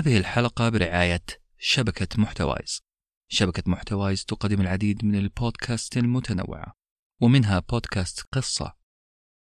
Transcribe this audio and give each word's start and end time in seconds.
هذه 0.00 0.18
الحلقة 0.18 0.68
برعاية 0.68 1.22
شبكة 1.58 2.22
محتوايز. 2.22 2.82
شبكة 3.28 3.62
محتوايز 3.66 4.24
تقدم 4.24 4.60
العديد 4.60 5.04
من 5.04 5.14
البودكاست 5.14 5.96
المتنوعة 5.96 6.74
ومنها 7.22 7.58
بودكاست 7.58 8.20
قصة 8.32 8.76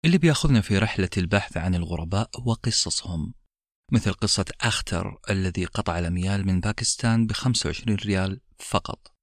اللي 0.04 0.18
بيأخذنا 0.18 0.60
في 0.60 0.78
رحلة 0.78 1.08
البحث 1.16 1.56
عن 1.56 1.74
الغرباء 1.74 2.30
وقصصهم 2.46 3.34
مثل 3.92 4.12
قصة 4.12 4.44
أختر 4.60 5.18
الذي 5.30 5.64
قطع 5.64 5.98
الأميال 5.98 6.46
من 6.46 6.60
باكستان 6.60 7.26
ب 7.26 7.32
25 7.32 7.96
ريال 7.96 8.40
فقط. 8.58 9.14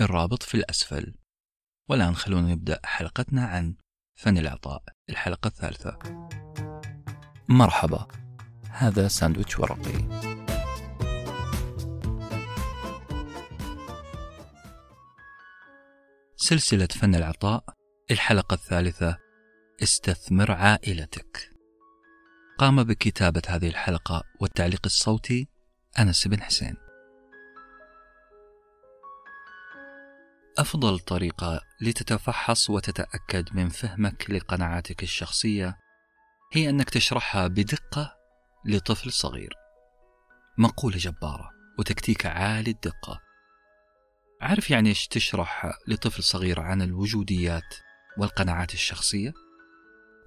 الرابط 0.00 0.42
في 0.42 0.54
الأسفل. 0.54 1.14
والآن 1.88 2.14
خلونا 2.14 2.52
نبدأ 2.52 2.80
حلقتنا 2.84 3.46
عن 3.46 3.76
فن 4.18 4.38
العطاء 4.38 4.82
الحلقة 5.10 5.48
الثالثة. 5.48 5.98
مرحبا. 7.48 8.08
هذا 8.70 9.08
ساندويتش 9.08 9.58
ورقي. 9.58 10.45
سلسلة 16.36 16.86
فن 16.86 17.14
العطاء 17.14 17.64
الحلقة 18.10 18.54
الثالثة 18.54 19.18
استثمر 19.82 20.52
عائلتك 20.52 21.50
قام 22.58 22.84
بكتابة 22.84 23.42
هذه 23.48 23.68
الحلقة 23.68 24.22
والتعليق 24.40 24.80
الصوتي 24.84 25.48
أنس 25.98 26.28
بن 26.28 26.42
حسين 26.42 26.76
أفضل 30.58 30.98
طريقة 30.98 31.60
لتتفحص 31.80 32.70
وتتأكد 32.70 33.48
من 33.52 33.68
فهمك 33.68 34.30
لقناعاتك 34.30 35.02
الشخصية 35.02 35.78
هي 36.52 36.70
أنك 36.70 36.90
تشرحها 36.90 37.46
بدقة 37.46 38.16
لطفل 38.64 39.12
صغير. 39.12 39.54
مقولة 40.58 40.96
جبارة 40.96 41.50
وتكتيك 41.78 42.26
عالي 42.26 42.70
الدقة. 42.70 43.25
عارف 44.40 44.70
يعني 44.70 44.88
إيش 44.88 45.06
تشرح 45.06 45.72
لطفل 45.88 46.22
صغير 46.22 46.60
عن 46.60 46.82
الوجوديات 46.82 47.74
والقناعات 48.18 48.74
الشخصية؟ 48.74 49.32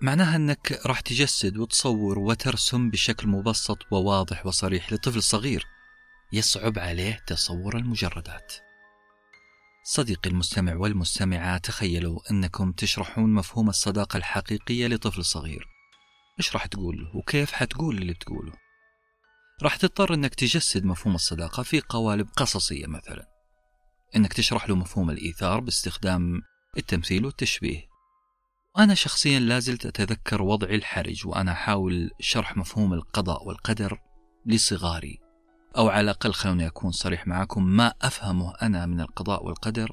معناها 0.02 0.36
إنك 0.36 0.82
راح 0.86 1.00
تجسد 1.00 1.58
وتصور 1.58 2.20
وترسم 2.20 2.90
بشكل 2.90 3.28
مبسط 3.28 3.78
وواضح 3.92 4.46
وصريح 4.46 4.94
لطفل 4.94 5.24
صغير 5.24 5.66
يصعب 6.34 6.80
عليه 6.80 7.20
تصور 7.28 7.78
المجردات. 7.78 8.54
صديقي 9.84 10.30
المستمع 10.30 10.76
والمستمعة 10.76 11.58
تخيلوا 11.58 12.20
أنكم 12.32 12.72
تشرحون 12.72 13.34
مفهوم 13.34 13.70
الصداقة 13.70 14.18
الحقيقية 14.18 14.88
لطفل 14.88 15.26
صغير 15.26 15.68
إيش 16.40 16.54
راح 16.54 16.66
تقول 16.66 16.98
له 16.98 17.18
وكيف 17.18 17.52
حتقول 17.52 17.98
اللي 17.98 18.14
بتقوله 18.14 18.54
راح 19.64 19.76
تضطر 19.76 20.14
أنك 20.14 20.36
تجسد 20.36 20.86
مفهوم 20.86 21.16
الصداقة 21.16 21.64
في 21.64 21.82
قوالب 21.82 22.28
قصصية 22.38 22.88
مثلا 22.88 23.39
أنك 24.16 24.34
تشرح 24.34 24.70
له 24.70 24.76
مفهوم 24.76 25.10
الإيثار 25.10 25.60
باستخدام 25.60 26.42
التمثيل 26.78 27.26
والتشبيه. 27.26 27.90
أنا 28.78 28.94
شخصيا 28.94 29.40
لازلت 29.40 29.86
أتذكر 29.86 30.42
وضعي 30.42 30.76
الحرج 30.76 31.28
وأنا 31.28 31.52
أحاول 31.52 32.12
شرح 32.20 32.58
مفهوم 32.58 32.94
القضاء 32.94 33.48
والقدر 33.48 34.00
لصغاري. 34.46 35.20
أو 35.78 35.90
على 35.90 36.02
الأقل 36.02 36.34
خلوني 36.34 36.68
أكون 36.68 36.92
صريح 36.92 37.28
معكم 37.28 37.64
ما 37.64 37.94
أفهمه 38.02 38.54
أنا 38.62 38.86
من 38.86 39.02
القضاء 39.02 39.46
والقدر 39.46 39.90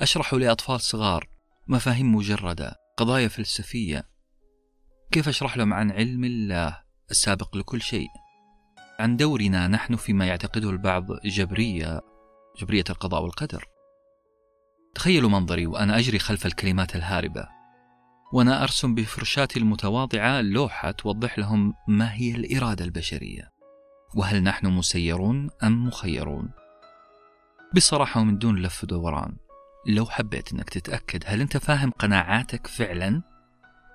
أشرحه 0.00 0.38
لأطفال 0.38 0.80
صغار 0.80 1.28
مفاهيم 1.68 2.14
مجردة 2.14 2.74
قضايا 2.96 3.28
فلسفية. 3.28 4.08
كيف 5.12 5.28
أشرح 5.28 5.56
لهم 5.56 5.74
عن 5.74 5.90
علم 5.90 6.24
الله 6.24 6.80
السابق 7.10 7.56
لكل 7.56 7.82
شيء؟ 7.82 8.08
عن 8.98 9.16
دورنا 9.16 9.68
نحن 9.68 9.96
فيما 9.96 10.26
يعتقده 10.26 10.70
البعض 10.70 11.06
جبرية 11.24 12.00
جبرية 12.58 12.84
القضاء 12.90 13.22
والقدر. 13.22 13.64
تخيلوا 14.94 15.30
منظري 15.30 15.66
وأنا 15.66 15.98
أجري 15.98 16.18
خلف 16.18 16.46
الكلمات 16.46 16.96
الهاربة 16.96 17.48
وأنا 18.32 18.62
أرسم 18.62 18.94
بفرشاتي 18.94 19.58
المتواضعة 19.58 20.40
لوحة 20.40 20.90
توضح 20.90 21.38
لهم 21.38 21.74
ما 21.88 22.14
هي 22.14 22.34
الإرادة 22.34 22.84
البشرية 22.84 23.50
وهل 24.14 24.42
نحن 24.42 24.66
مسيرون 24.66 25.50
أم 25.62 25.86
مخيرون؟ 25.86 26.50
بصراحة 27.74 28.20
ومن 28.20 28.38
دون 28.38 28.62
لف 28.62 28.84
ودوران 28.84 29.36
لو 29.86 30.06
حبيت 30.06 30.52
أنك 30.52 30.70
تتأكد 30.70 31.22
هل 31.26 31.40
أنت 31.40 31.56
فاهم 31.56 31.90
قناعاتك 31.90 32.66
فعلا 32.66 33.22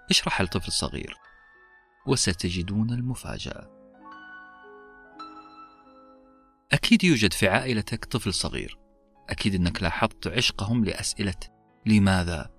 اشرح 0.10 0.42
لطفل 0.42 0.72
صغير 0.72 1.16
وستجدون 2.08 2.90
المفاجأة. 2.90 3.79
أكيد 6.72 7.04
يوجد 7.04 7.34
في 7.34 7.48
عائلتك 7.48 8.06
طفل 8.06 8.34
صغير 8.34 8.78
أكيد 9.30 9.56
أنك 9.56 9.84
لاحظت 9.84 10.28
عشقهم 10.28 10.86
لأسئلة 10.86 11.36
لماذا؟ 11.86 12.50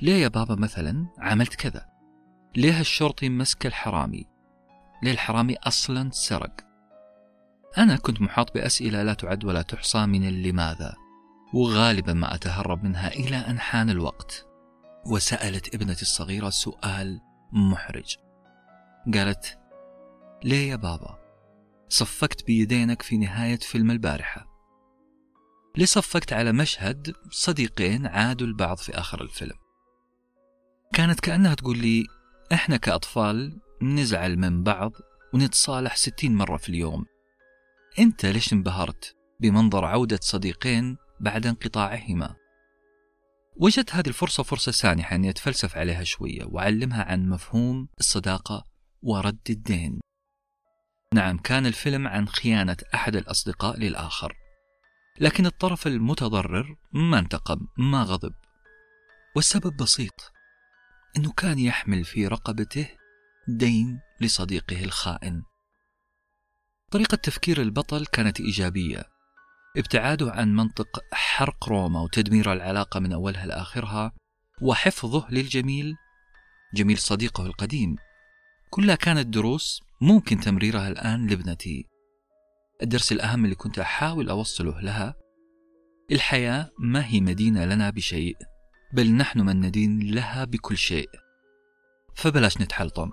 ليه 0.00 0.22
يا 0.22 0.28
بابا 0.28 0.54
مثلا 0.54 1.06
عملت 1.18 1.54
كذا؟ 1.54 1.86
ليه 2.56 2.80
الشرطي 2.80 3.28
مسك 3.28 3.66
الحرامي؟ 3.66 4.26
ليه 5.02 5.12
الحرامي 5.12 5.56
أصلا 5.56 6.10
سرق 6.12 6.60
أنا 7.78 7.96
كنت 7.96 8.20
محاط 8.20 8.54
بأسئلة 8.54 9.02
لا 9.02 9.14
تعد 9.14 9.44
ولا 9.44 9.62
تحصى 9.62 10.06
من 10.06 10.28
اللماذا 10.28 10.94
وغالبا 11.54 12.12
ما 12.12 12.34
أتهرب 12.34 12.84
منها 12.84 13.08
إلى 13.08 13.36
أن 13.36 13.60
حان 13.60 13.90
الوقت 13.90 14.46
وسألت 15.06 15.74
ابنتي 15.74 16.02
الصغيرة 16.02 16.50
سؤال 16.50 17.20
محرج 17.52 18.16
قالت 19.14 19.58
ليه 20.44 20.70
يا 20.70 20.76
بابا 20.76 21.21
صفقت 21.92 22.46
بيدينك 22.46 23.02
في 23.02 23.16
نهاية 23.16 23.58
فيلم 23.58 23.90
البارحة. 23.90 24.46
ليه 25.76 25.84
صفقت 25.84 26.32
على 26.32 26.52
مشهد 26.52 27.14
صديقين 27.30 28.06
عادوا 28.06 28.46
البعض 28.46 28.76
في 28.76 28.92
آخر 28.92 29.22
الفيلم. 29.22 29.56
كانت 30.94 31.20
كأنها 31.20 31.54
تقول 31.54 31.78
لي 31.78 32.04
إحنا 32.52 32.76
كأطفال 32.76 33.60
نزعل 33.82 34.36
من 34.36 34.62
بعض 34.62 34.92
ونتصالح 35.34 35.96
ستين 35.96 36.34
مرة 36.34 36.56
في 36.56 36.68
اليوم. 36.68 37.04
أنت 37.98 38.26
ليش 38.26 38.52
انبهرت 38.52 39.16
بمنظر 39.40 39.84
عودة 39.84 40.18
صديقين 40.22 40.96
بعد 41.20 41.46
انقطاعهما? 41.46 42.34
وجدت 43.56 43.94
هذه 43.94 44.08
الفرصة 44.08 44.42
فرصة 44.42 44.72
سانحة 44.72 45.16
أني 45.16 45.30
أتفلسف 45.30 45.76
عليها 45.76 46.04
شوية 46.04 46.44
وأعلمها 46.44 47.04
عن 47.04 47.28
مفهوم 47.28 47.88
الصداقة 48.00 48.64
ورد 49.02 49.38
الدين. 49.50 50.00
نعم 51.12 51.38
كان 51.38 51.66
الفيلم 51.66 52.08
عن 52.08 52.28
خيانة 52.28 52.76
أحد 52.94 53.16
الأصدقاء 53.16 53.78
للآخر. 53.78 54.36
لكن 55.20 55.46
الطرف 55.46 55.86
المتضرر 55.86 56.76
ما 56.92 57.18
انتقم 57.18 57.66
ما 57.78 58.02
غضب. 58.02 58.34
والسبب 59.36 59.76
بسيط 59.76 60.32
أنه 61.16 61.32
كان 61.32 61.58
يحمل 61.58 62.04
في 62.04 62.26
رقبته 62.26 62.88
دين 63.48 64.00
لصديقه 64.20 64.84
الخائن. 64.84 65.42
طريقة 66.90 67.14
تفكير 67.14 67.62
البطل 67.62 68.06
كانت 68.06 68.40
إيجابية. 68.40 69.04
ابتعاده 69.76 70.32
عن 70.32 70.54
منطق 70.54 71.00
حرق 71.12 71.68
روما 71.68 72.00
وتدمير 72.00 72.52
العلاقة 72.52 73.00
من 73.00 73.12
أولها 73.12 73.46
لآخرها 73.46 74.12
وحفظه 74.62 75.30
للجميل 75.30 75.94
جميل 76.74 76.98
صديقه 76.98 77.46
القديم. 77.46 77.96
كلها 78.74 78.94
كانت 78.94 79.26
دروس 79.26 79.82
ممكن 80.00 80.40
تمريرها 80.40 80.88
الآن 80.88 81.26
لابنتي. 81.26 81.86
الدرس 82.82 83.12
الأهم 83.12 83.44
اللي 83.44 83.54
كنت 83.54 83.78
أحاول 83.78 84.28
أوصله 84.28 84.80
لها 84.80 85.14
الحياة 86.12 86.70
ما 86.78 87.06
هي 87.06 87.20
مدينة 87.20 87.64
لنا 87.64 87.90
بشيء 87.90 88.36
بل 88.94 89.12
نحن 89.12 89.40
من 89.40 89.60
ندين 89.60 90.14
لها 90.14 90.44
بكل 90.44 90.76
شيء. 90.76 91.08
فبلاش 92.16 92.60
نتحلطم. 92.60 93.10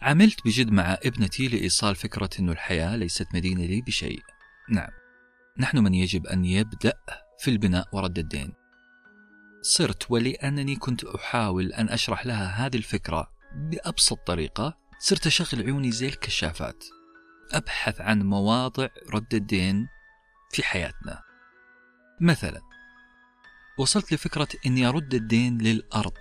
عملت 0.00 0.46
بجد 0.46 0.70
مع 0.70 0.98
ابنتي 1.04 1.48
لإيصال 1.48 1.96
فكرة 1.96 2.30
أن 2.40 2.48
الحياة 2.50 2.96
ليست 2.96 3.26
مدينة 3.34 3.64
لي 3.64 3.80
بشيء. 3.80 4.20
نعم. 4.70 4.90
نحن 5.58 5.78
من 5.78 5.94
يجب 5.94 6.26
أن 6.26 6.44
يبدأ 6.44 6.92
في 7.38 7.50
البناء 7.50 7.88
ورد 7.92 8.18
الدين. 8.18 8.59
صرت 9.62 10.10
ولأنني 10.10 10.76
كنت 10.76 11.04
أحاول 11.04 11.72
أن 11.72 11.88
أشرح 11.88 12.26
لها 12.26 12.66
هذه 12.66 12.76
الفكرة 12.76 13.30
بأبسط 13.54 14.18
طريقة 14.26 14.78
صرت 14.98 15.26
أشغل 15.26 15.62
عيوني 15.62 15.90
زي 15.90 16.08
الكشافات 16.08 16.84
أبحث 17.52 18.00
عن 18.00 18.22
مواضع 18.22 18.88
رد 19.14 19.34
الدين 19.34 19.88
في 20.50 20.62
حياتنا. 20.62 21.22
مثلا 22.20 22.60
وصلت 23.78 24.12
لفكرة 24.12 24.48
أني 24.66 24.86
أرد 24.86 25.14
الدين 25.14 25.58
للأرض 25.58 26.18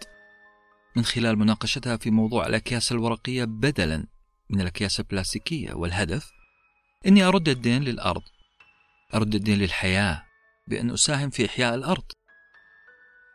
من 0.96 1.06
خلال 1.06 1.40
مناقشتها 1.40 1.98
في 1.98 2.12
موضوع 2.12 2.48
الأكياس 2.48 2.92
الورقية 2.92 3.46
بدلا 3.46 4.08
من 4.50 4.62
الأكياس 4.62 5.00
البلاستيكية 5.00 5.74
والهدف 5.74 6.32
أني 7.08 7.24
أرد 7.24 7.50
الدين 7.50 7.84
للأرض 7.84 8.22
أرد 9.14 9.36
الدين 9.36 9.58
للحياة 9.60 10.26
بأن 10.68 10.92
أساهم 10.92 11.30
في 11.30 11.46
إحياء 11.46 11.76
الأرض. 11.76 12.12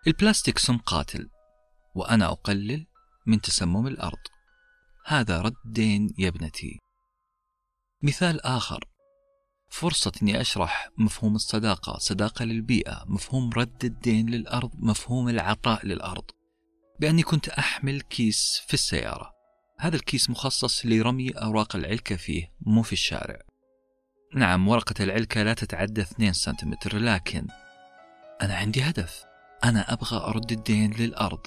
البلاستيك 0.07 0.59
سم 0.59 0.79
قاتل 0.79 1.31
وأنا 1.95 2.27
أقلل 2.27 2.87
من 3.27 3.41
تسمم 3.41 3.87
الأرض. 3.87 4.19
هذا 5.07 5.41
رد 5.41 5.79
يا 6.19 6.29
ابنتي. 6.29 6.81
مثال 8.03 8.41
آخر. 8.41 8.85
فرصة 9.71 10.13
أني 10.23 10.41
أشرح 10.41 10.89
مفهوم 10.99 11.35
الصداقة 11.35 11.99
صداقة 11.99 12.45
للبيئة 12.45 13.05
مفهوم 13.07 13.51
رد 13.57 13.85
الدين 13.85 14.31
للأرض 14.31 14.71
مفهوم 14.75 15.29
العطاء 15.29 15.87
للأرض. 15.87 16.25
بأني 17.01 17.23
كنت 17.23 17.49
أحمل 17.49 18.01
كيس 18.01 18.63
في 18.67 18.75
السيارة. 18.75 19.33
هذا 19.79 19.97
الكيس 19.97 20.31
مخصص 20.31 20.87
لرمي 20.87 21.31
أوراق 21.31 21.77
العلكة 21.77 22.17
فيه 22.17 22.53
مو 22.61 22.83
في 22.83 22.93
الشارع. 22.93 23.39
نعم 24.35 24.69
ورقة 24.69 25.05
العلكة 25.05 25.43
لا 25.43 25.55
تتعدى 25.55 26.01
2 26.01 26.33
سنتيمتر 26.33 26.99
لكن 26.99 27.47
أنا 28.43 28.55
عندي 28.55 28.83
هدف. 28.83 29.34
أنا 29.65 29.93
أبغى 29.93 30.17
أرد 30.17 30.53
الدين 30.53 30.93
للأرض. 30.93 31.41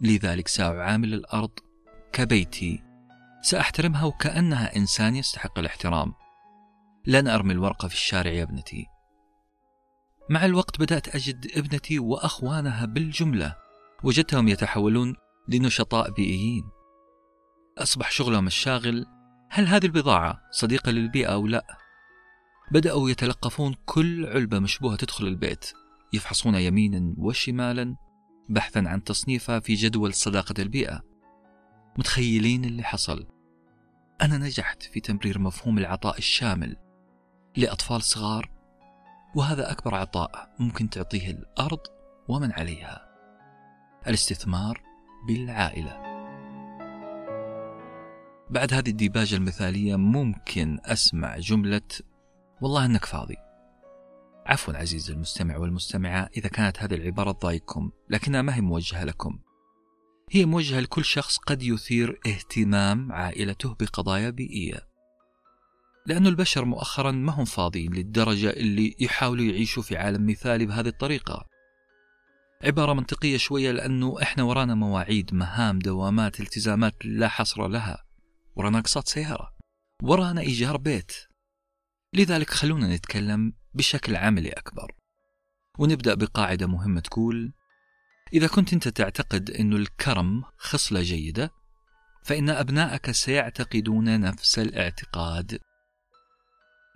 لذلك 0.00 0.48
سأعامل 0.48 1.14
الأرض 1.14 1.50
كبيتي. 2.12 2.82
سأحترمها 3.42 4.04
وكأنها 4.04 4.76
إنسان 4.76 5.16
يستحق 5.16 5.58
الاحترام. 5.58 6.12
لن 7.06 7.28
أرمي 7.28 7.52
الورقة 7.52 7.88
في 7.88 7.94
الشارع 7.94 8.30
يا 8.30 8.42
ابنتي. 8.42 8.86
مع 10.30 10.44
الوقت 10.44 10.80
بدأت 10.80 11.14
أجد 11.14 11.46
ابنتي 11.56 11.98
وأخوانها 11.98 12.86
بالجملة 12.86 13.56
وجدتهم 14.04 14.48
يتحولون 14.48 15.16
لنشطاء 15.48 16.10
بيئيين. 16.10 16.64
أصبح 17.78 18.10
شغلهم 18.10 18.46
الشاغل 18.46 19.06
هل 19.50 19.66
هذه 19.66 19.86
البضاعة 19.86 20.40
صديقة 20.50 20.90
للبيئة 20.90 21.32
أو 21.32 21.46
لا؟ 21.46 21.66
بدأوا 22.70 23.10
يتلقفون 23.10 23.74
كل 23.86 24.26
علبة 24.26 24.58
مشبوهة 24.58 24.96
تدخل 24.96 25.26
البيت. 25.26 25.72
يفحصون 26.12 26.54
يمينا 26.54 27.14
وشمالا 27.18 27.96
بحثا 28.48 28.78
عن 28.86 29.04
تصنيفها 29.04 29.60
في 29.60 29.74
جدول 29.74 30.14
صداقة 30.14 30.54
البيئة. 30.58 31.02
متخيلين 31.98 32.64
اللي 32.64 32.82
حصل؟ 32.82 33.26
أنا 34.22 34.38
نجحت 34.38 34.82
في 34.82 35.00
تمرير 35.00 35.38
مفهوم 35.38 35.78
العطاء 35.78 36.18
الشامل 36.18 36.76
لأطفال 37.56 38.02
صغار 38.02 38.50
وهذا 39.34 39.72
أكبر 39.72 39.94
عطاء 39.94 40.54
ممكن 40.58 40.90
تعطيه 40.90 41.30
الأرض 41.30 41.80
ومن 42.28 42.52
عليها. 42.52 43.08
الاستثمار 44.06 44.82
بالعائلة. 45.28 46.02
بعد 48.50 48.74
هذه 48.74 48.90
الديباجة 48.90 49.34
المثالية 49.34 49.96
ممكن 49.96 50.78
أسمع 50.84 51.38
جملة 51.38 51.80
والله 52.60 52.84
أنك 52.84 53.04
فاضي. 53.04 53.36
عفوا 54.46 54.74
عزيزي 54.74 55.12
المستمع 55.12 55.56
والمستمعة 55.56 56.28
إذا 56.36 56.48
كانت 56.48 56.78
هذه 56.78 56.94
العبارة 56.94 57.32
تضايقكم 57.32 57.90
لكنها 58.10 58.42
ما 58.42 58.56
هي 58.56 58.60
موجهة 58.60 59.04
لكم. 59.04 59.38
هي 60.30 60.44
موجهة 60.44 60.80
لكل 60.80 61.04
شخص 61.04 61.36
قد 61.38 61.62
يثير 61.62 62.20
اهتمام 62.26 63.12
عائلته 63.12 63.74
بقضايا 63.80 64.30
بيئية. 64.30 64.88
لأن 66.06 66.26
البشر 66.26 66.64
مؤخرا 66.64 67.10
ما 67.10 67.32
هم 67.32 67.44
فاضيين 67.44 67.94
للدرجة 67.94 68.50
اللي 68.50 68.96
يحاولوا 69.00 69.44
يعيشوا 69.44 69.82
في 69.82 69.96
عالم 69.96 70.26
مثالي 70.26 70.66
بهذه 70.66 70.88
الطريقة. 70.88 71.46
عبارة 72.64 72.92
منطقية 72.92 73.36
شوية 73.36 73.70
لأنه 73.70 74.22
إحنا 74.22 74.42
ورانا 74.42 74.74
مواعيد 74.74 75.34
مهام 75.34 75.78
دوامات 75.78 76.40
التزامات 76.40 76.94
لا 77.04 77.28
حصر 77.28 77.68
لها. 77.68 78.04
ورانا 78.56 78.78
أقساط 78.78 79.08
سيارة. 79.08 79.52
ورانا 80.02 80.40
إيجار 80.40 80.76
بيت. 80.76 81.12
لذلك 82.14 82.50
خلونا 82.50 82.96
نتكلم 82.96 83.52
بشكل 83.74 84.16
عملي 84.16 84.50
أكبر. 84.50 84.92
ونبدأ 85.78 86.14
بقاعدة 86.14 86.66
مهمة 86.66 87.00
تقول 87.00 87.52
إذا 88.32 88.46
كنت 88.46 88.72
أنت 88.72 88.88
تعتقد 88.88 89.50
أن 89.50 89.72
الكرم 89.72 90.44
خصلة 90.56 91.02
جيدة 91.02 91.50
فإن 92.24 92.50
أبنائك 92.50 93.10
سيعتقدون 93.10 94.20
نفس 94.20 94.58
الاعتقاد. 94.58 95.60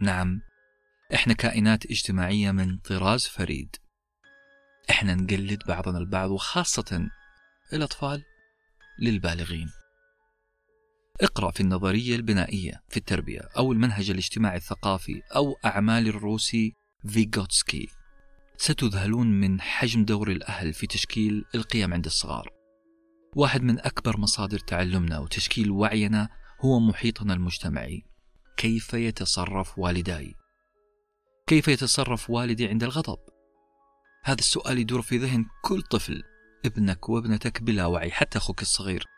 نعم 0.01 0.41
إحنا 1.15 1.35
كائنات 1.35 1.87
اجتماعية 1.87 2.51
من 2.51 2.79
طراز 2.79 3.27
فريد. 3.27 3.77
إحنا 4.91 5.15
نقلد 5.15 5.63
بعضنا 5.67 5.99
البعض 5.99 6.31
وخاصة 6.31 7.09
الأطفال 7.73 8.25
للبالغين. 8.99 9.71
اقرأ 11.21 11.51
في 11.51 11.61
النظرية 11.61 12.17
البنائية 12.17 12.83
في 12.89 12.97
التربية 12.97 13.41
أو 13.57 13.73
المنهج 13.73 14.11
الاجتماعي 14.11 14.57
الثقافي 14.57 15.23
أو 15.37 15.57
أعمال 15.65 16.09
الروسي 16.09 16.75
فيغوتسكي. 17.09 17.89
ستذهلون 18.57 19.27
من 19.27 19.61
حجم 19.61 20.05
دور 20.05 20.31
الأهل 20.31 20.73
في 20.73 20.87
تشكيل 20.87 21.45
القيم 21.55 21.95
عند 21.95 22.07
الصغار. 22.07 22.49
واحد 23.37 23.63
من 23.63 23.79
أكبر 23.79 24.21
مصادر 24.21 24.59
تعلمنا 24.59 25.19
وتشكيل 25.19 25.71
وعينا 25.71 26.29
هو 26.61 26.81
محيطنا 26.81 27.35
المجتمعي. 27.35 28.03
كيف 28.57 28.95
يتصرف 28.95 29.79
والداي؟ 29.79 30.35
كيف 31.47 31.69
يتصرف 31.69 32.31
والدي 32.31 32.69
عند 32.69 32.83
الغضب؟ 32.83 33.19
هذا 34.25 34.39
السؤال 34.39 34.79
يدور 34.79 35.03
في 35.03 35.19
ذهن 35.19 35.45
كل 35.63 35.83
طفل 35.83 36.23
ابنك 36.65 37.09
وابنتك 37.09 37.63
بلا 37.63 37.87
وعي 37.87 38.11
حتى 38.11 38.39
أخوك 38.39 38.63
الصغير. 38.63 39.16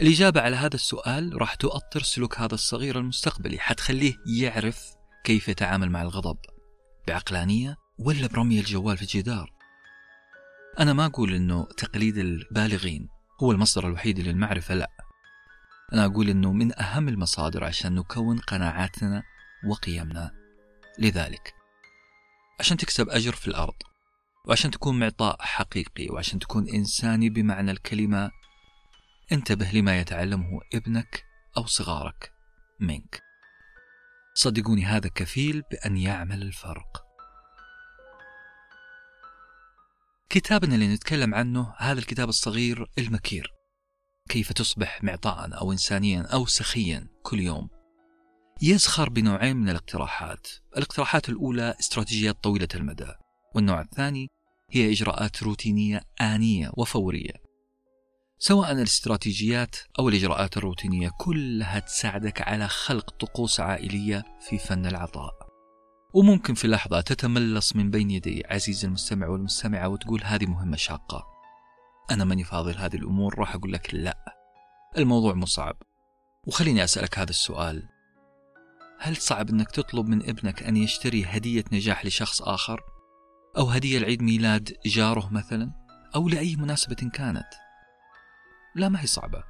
الإجابة 0.00 0.40
على 0.40 0.56
هذا 0.56 0.74
السؤال 0.74 1.40
راح 1.40 1.54
تؤطر 1.54 2.02
سلوك 2.02 2.38
هذا 2.38 2.54
الصغير 2.54 2.98
المستقبلي 2.98 3.58
حتخليه 3.58 4.14
يعرف 4.40 4.84
كيف 5.24 5.48
يتعامل 5.48 5.90
مع 5.90 6.02
الغضب. 6.02 6.36
بعقلانية 7.08 7.76
ولا 7.98 8.26
برمي 8.26 8.60
الجوال 8.60 8.96
في 8.96 9.02
الجدار؟ 9.02 9.52
أنا 10.80 10.92
ما 10.92 11.06
أقول 11.06 11.34
أنه 11.34 11.66
تقليد 11.76 12.18
البالغين 12.18 13.08
هو 13.42 13.52
المصدر 13.52 13.86
الوحيد 13.86 14.20
للمعرفة 14.20 14.74
لا. 14.74 14.90
أنا 15.92 16.04
أقول 16.04 16.28
أنه 16.28 16.52
من 16.52 16.80
أهم 16.80 17.08
المصادر 17.08 17.64
عشان 17.64 17.94
نكون 17.94 18.38
قناعاتنا 18.38 19.22
وقيمنا. 19.66 20.30
لذلك 20.98 21.54
عشان 22.60 22.76
تكسب 22.76 23.08
أجر 23.08 23.32
في 23.32 23.48
الأرض 23.48 23.74
وعشان 24.48 24.70
تكون 24.70 24.98
معطاء 24.98 25.36
حقيقي 25.40 26.08
وعشان 26.10 26.38
تكون 26.38 26.68
إنساني 26.68 27.30
بمعنى 27.30 27.70
الكلمة 27.70 28.30
انتبه 29.32 29.70
لما 29.72 30.00
يتعلمه 30.00 30.60
ابنك 30.74 31.24
أو 31.56 31.66
صغارك 31.66 32.32
منك. 32.80 33.22
صدقوني 34.34 34.84
هذا 34.84 35.08
كفيل 35.08 35.62
بأن 35.70 35.96
يعمل 35.96 36.42
الفرق. 36.42 37.06
كتابنا 40.30 40.74
اللي 40.74 40.94
نتكلم 40.94 41.34
عنه 41.34 41.74
هذا 41.78 41.98
الكتاب 41.98 42.28
الصغير 42.28 42.86
المكير. 42.98 43.52
كيف 44.28 44.52
تصبح 44.52 45.04
معطاء 45.04 45.60
أو 45.60 45.72
إنسانيا 45.72 46.22
أو 46.22 46.46
سخيا 46.46 47.08
كل 47.22 47.40
يوم. 47.40 47.68
يزخر 48.62 49.08
بنوعين 49.08 49.56
من 49.56 49.68
الاقتراحات. 49.68 50.46
الاقتراحات 50.76 51.28
الأولى 51.28 51.74
استراتيجيات 51.80 52.42
طويلة 52.42 52.68
المدى 52.74 53.12
والنوع 53.54 53.80
الثاني 53.80 54.28
هي 54.70 54.92
إجراءات 54.92 55.42
روتينية 55.42 56.02
آنية 56.20 56.70
وفورية. 56.76 57.45
سواء 58.38 58.72
الاستراتيجيات 58.72 59.76
أو 59.98 60.08
الإجراءات 60.08 60.56
الروتينية 60.56 61.10
كلها 61.18 61.78
تساعدك 61.78 62.48
على 62.48 62.68
خلق 62.68 63.10
طقوس 63.10 63.60
عائلية 63.60 64.24
في 64.40 64.58
فن 64.58 64.86
العطاء 64.86 65.32
وممكن 66.14 66.54
في 66.54 66.68
لحظة 66.68 67.00
تتملص 67.00 67.76
من 67.76 67.90
بين 67.90 68.10
يدي 68.10 68.42
عزيز 68.50 68.84
المستمع 68.84 69.28
والمستمعة 69.28 69.88
وتقول 69.88 70.20
هذه 70.24 70.46
مهمة 70.46 70.76
شاقة 70.76 71.26
أنا 72.10 72.24
ماني 72.24 72.44
فاضي 72.44 72.72
لهذه 72.72 72.96
الأمور 72.96 73.38
راح 73.38 73.54
أقول 73.54 73.72
لك 73.72 73.94
لا 73.94 74.18
الموضوع 74.98 75.34
مو 75.34 75.46
صعب 75.46 75.76
وخليني 76.46 76.84
أسألك 76.84 77.18
هذا 77.18 77.30
السؤال 77.30 77.88
هل 78.98 79.16
صعب 79.16 79.50
أنك 79.50 79.70
تطلب 79.70 80.08
من 80.08 80.28
ابنك 80.28 80.62
أن 80.62 80.76
يشتري 80.76 81.24
هدية 81.24 81.64
نجاح 81.72 82.06
لشخص 82.06 82.42
آخر؟ 82.42 82.80
أو 83.58 83.66
هدية 83.66 83.98
لعيد 83.98 84.22
ميلاد 84.22 84.76
جاره 84.86 85.28
مثلا؟ 85.32 85.72
أو 86.14 86.28
لأي 86.28 86.56
مناسبة 86.56 87.10
كانت؟ 87.12 87.65
لا 88.76 88.88
ما 88.88 89.00
هي 89.02 89.06
صعبة. 89.06 89.44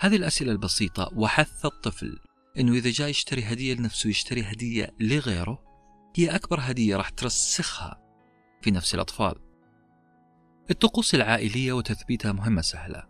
هذه 0.00 0.16
الأسئلة 0.16 0.52
البسيطة 0.52 1.10
وحث 1.14 1.66
الطفل 1.66 2.18
أنه 2.58 2.72
إذا 2.72 2.90
جاي 2.90 3.10
يشتري 3.10 3.44
هدية 3.44 3.74
لنفسه 3.74 4.10
يشتري 4.10 4.42
هدية 4.42 4.94
لغيره 5.00 5.62
هي 6.16 6.34
أكبر 6.34 6.58
هدية 6.60 6.96
راح 6.96 7.08
ترسخها 7.08 8.00
في 8.62 8.70
نفس 8.70 8.94
الأطفال. 8.94 9.34
الطقوس 10.70 11.14
العائلية 11.14 11.72
وتثبيتها 11.72 12.32
مهمة 12.32 12.62
سهلة. 12.62 13.06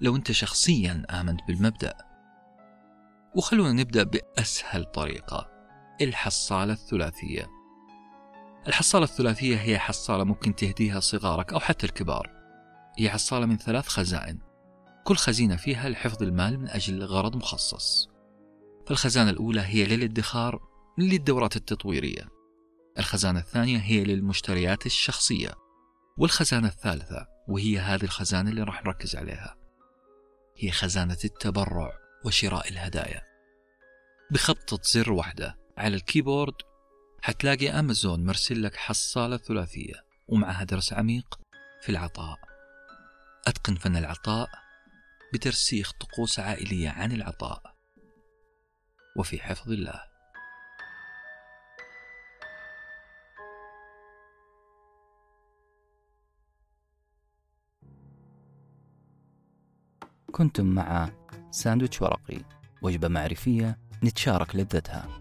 لو 0.00 0.16
أنت 0.16 0.32
شخصيا 0.32 1.06
آمنت 1.10 1.40
بالمبدأ. 1.48 1.94
وخلونا 3.34 3.72
نبدأ 3.72 4.02
بأسهل 4.02 4.84
طريقة 4.84 5.50
الحصالة 6.00 6.72
الثلاثية. 6.72 7.46
الحصالة 8.68 9.04
الثلاثية 9.04 9.56
هي 9.56 9.78
حصالة 9.78 10.24
ممكن 10.24 10.54
تهديها 10.54 11.00
صغارك 11.00 11.52
أو 11.52 11.60
حتى 11.60 11.86
الكبار. 11.86 12.30
هي 12.98 13.10
حصالة 13.10 13.46
من 13.46 13.56
ثلاث 13.56 13.88
خزائن. 13.88 14.49
كل 15.04 15.16
خزينة 15.16 15.56
فيها 15.56 15.88
لحفظ 15.88 16.22
المال 16.22 16.60
من 16.60 16.68
أجل 16.68 17.04
غرض 17.04 17.36
مخصص. 17.36 18.08
فالخزانة 18.86 19.30
الأولى 19.30 19.60
هي 19.60 19.84
للادخار 19.84 20.60
للدورات 20.98 21.56
التطويرية. 21.56 22.28
الخزانة 22.98 23.40
الثانية 23.40 23.78
هي 23.78 24.04
للمشتريات 24.04 24.86
الشخصية. 24.86 25.50
والخزانة 26.18 26.68
الثالثة 26.68 27.26
وهي 27.48 27.78
هذه 27.78 28.04
الخزانة 28.04 28.50
اللي 28.50 28.62
راح 28.62 28.84
نركز 28.84 29.16
عليها. 29.16 29.56
هي 30.56 30.70
خزانة 30.70 31.18
التبرع 31.24 31.92
وشراء 32.24 32.68
الهدايا. 32.68 33.22
بخبطة 34.30 34.78
زر 34.82 35.12
واحدة 35.12 35.58
على 35.78 35.96
الكيبورد 35.96 36.54
حتلاقي 37.22 37.70
أمازون 37.70 38.24
مرسل 38.24 38.62
لك 38.62 38.76
حصالة 38.76 39.36
ثلاثية 39.36 39.94
ومعها 40.28 40.64
درس 40.64 40.92
عميق 40.92 41.40
في 41.82 41.88
العطاء. 41.88 42.38
أتقن 43.46 43.74
فن 43.74 43.96
العطاء 43.96 44.48
بترسيخ 45.32 45.92
طقوس 45.92 46.40
عائلية 46.40 46.90
عن 46.90 47.12
العطاء. 47.12 47.76
وفي 49.16 49.38
حفظ 49.42 49.70
الله. 49.72 50.10
كنتم 60.32 60.66
مع 60.66 61.10
ساندويتش 61.50 62.02
ورقي. 62.02 62.44
وجبة 62.82 63.08
معرفية 63.08 63.78
نتشارك 64.04 64.56
لذتها. 64.56 65.19